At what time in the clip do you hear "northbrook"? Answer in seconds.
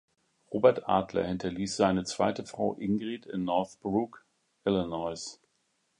3.43-4.25